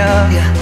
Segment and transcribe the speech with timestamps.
[0.00, 0.57] of you.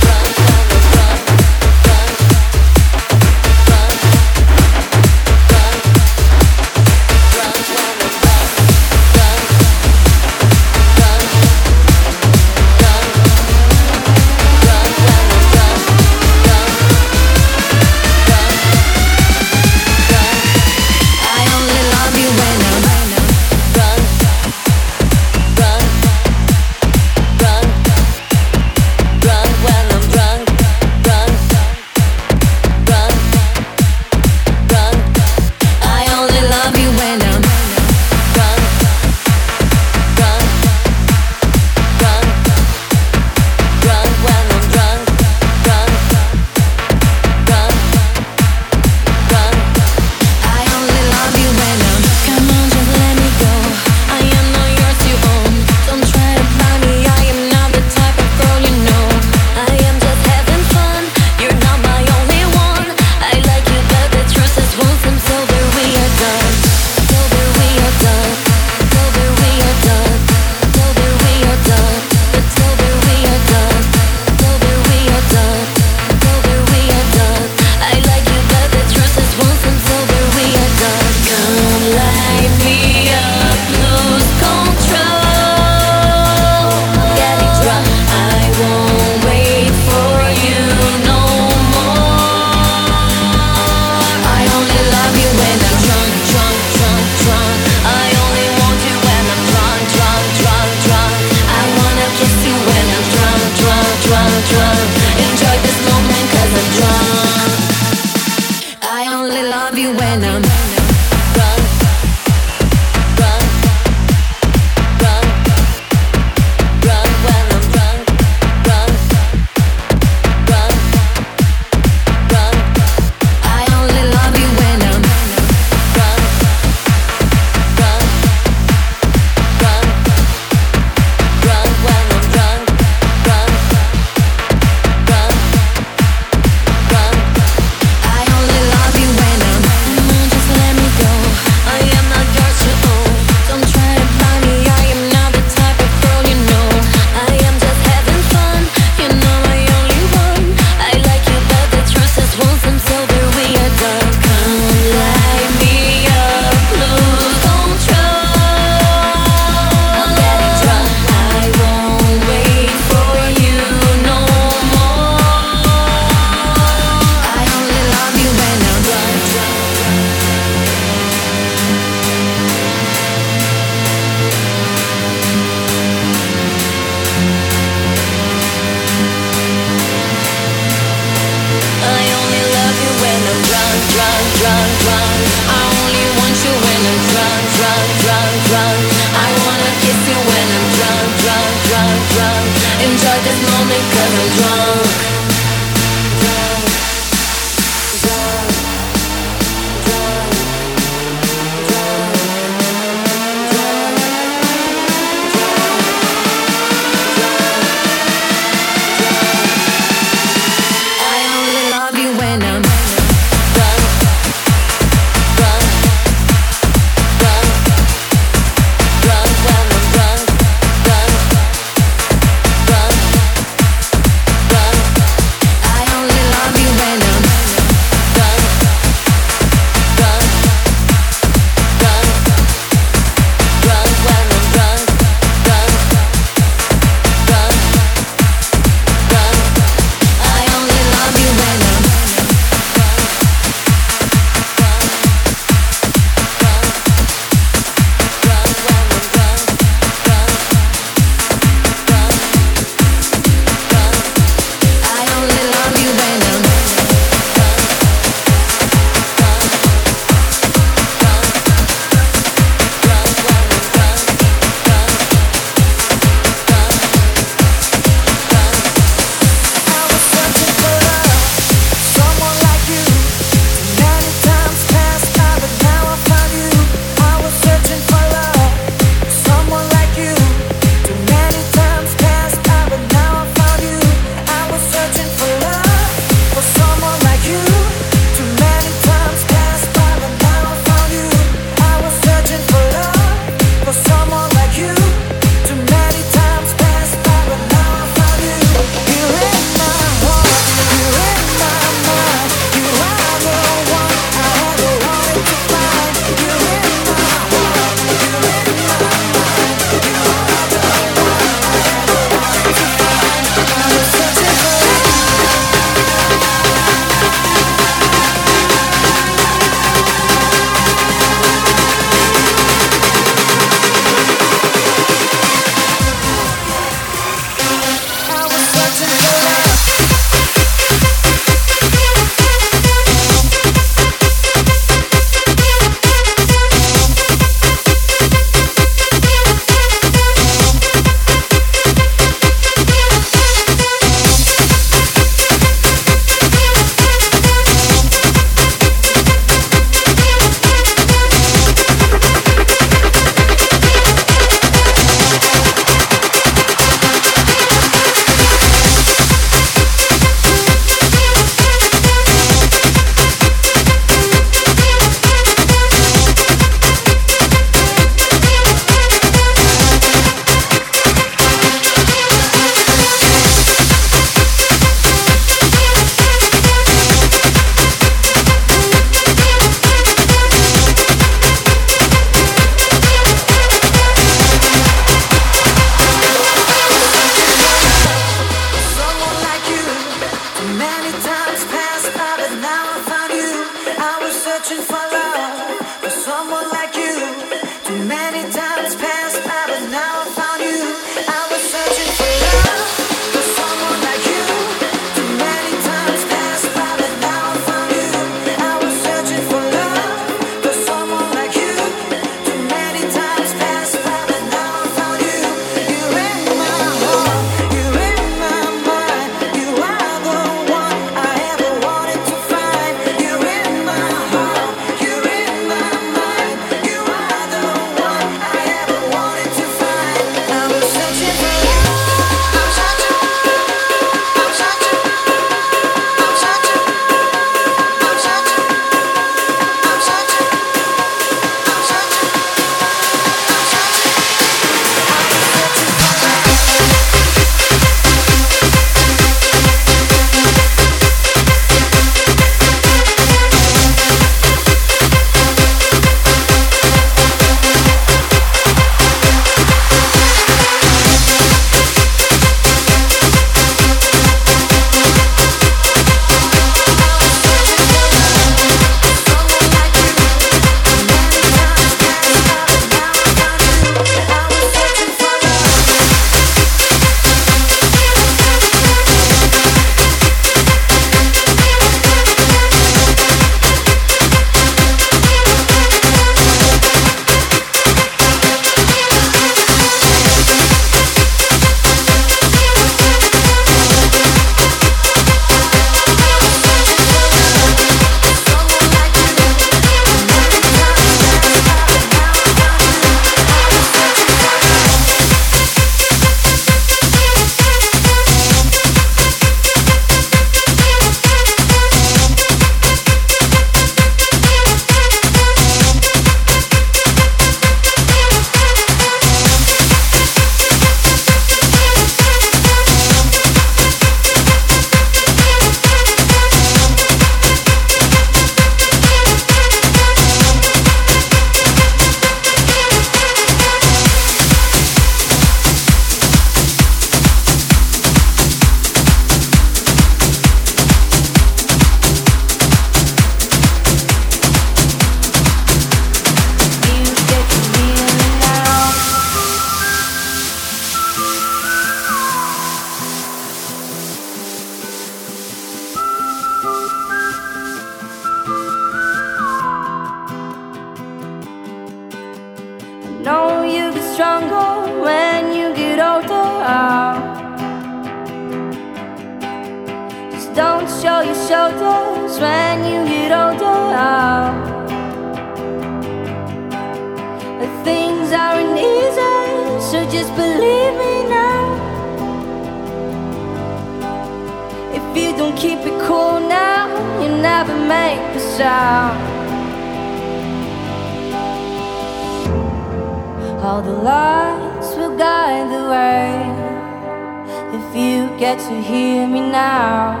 [597.54, 600.00] If you get to hear me now,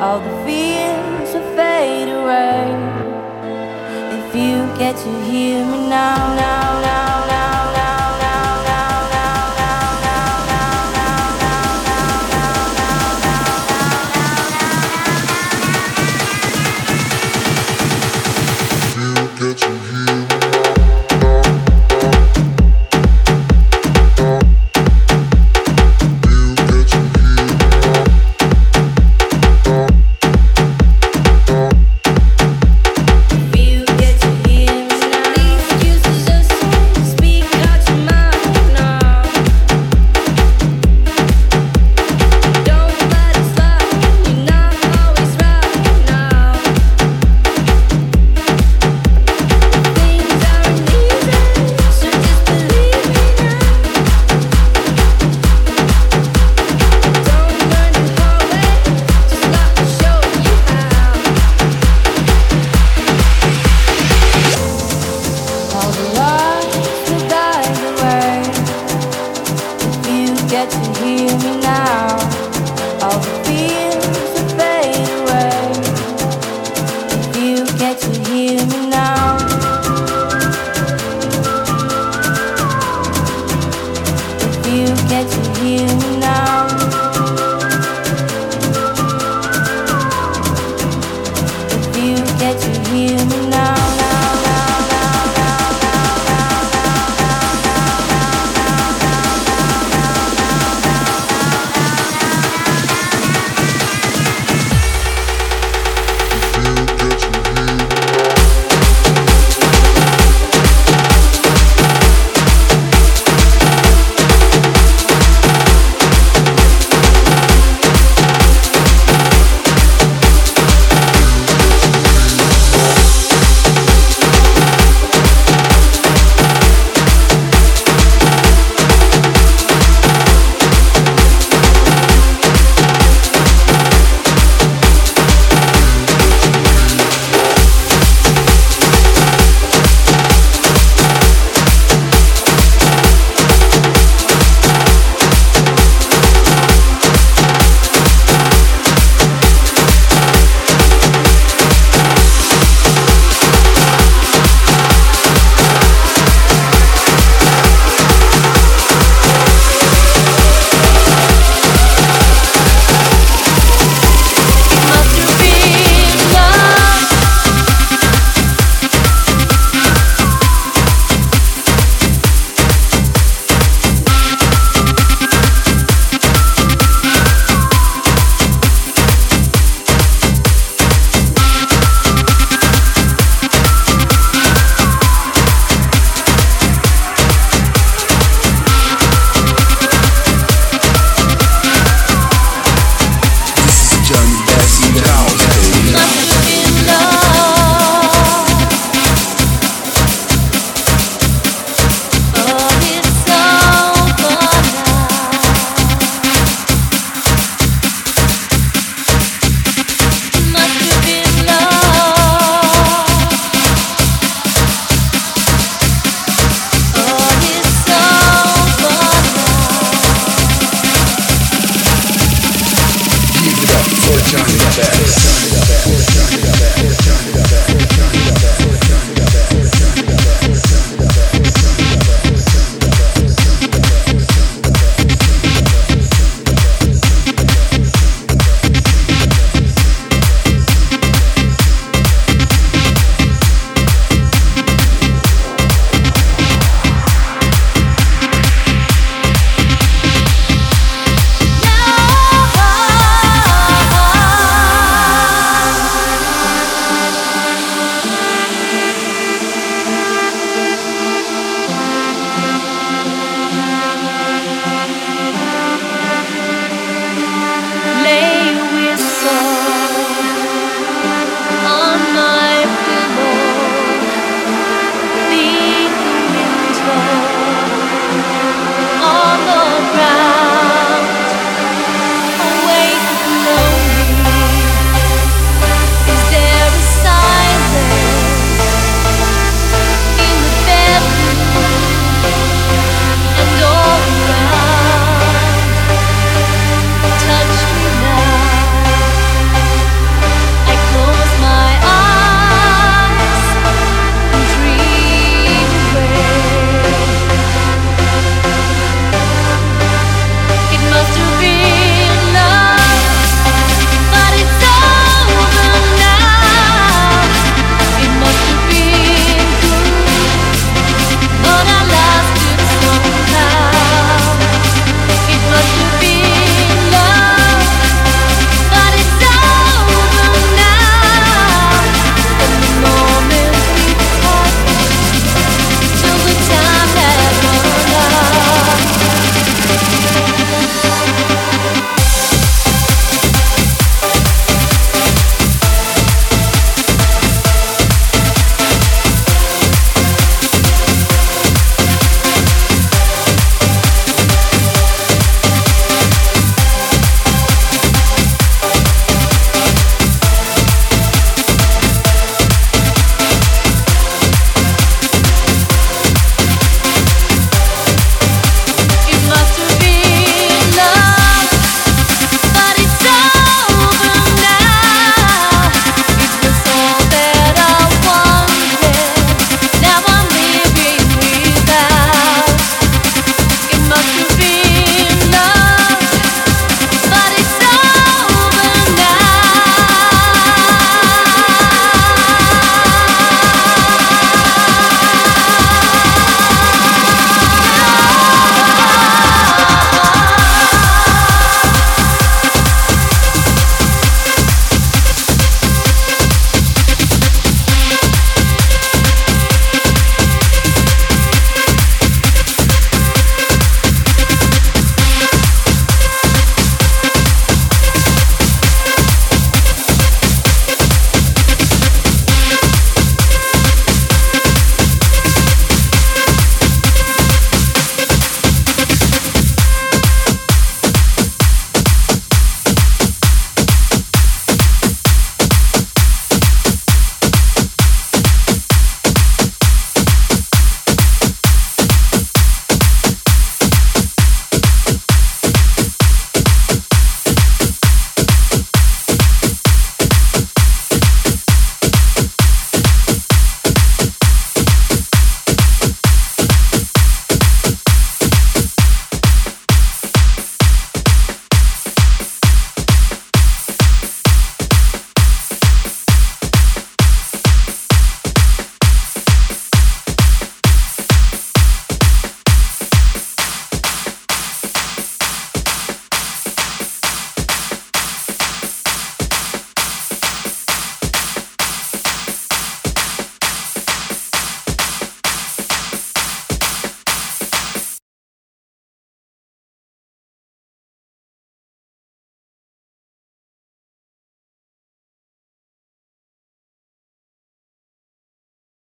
[0.00, 2.74] all the fears will fade away.
[4.18, 7.11] If you get to hear me now, now, now.